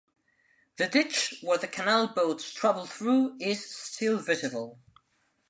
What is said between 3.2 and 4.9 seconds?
is still visible.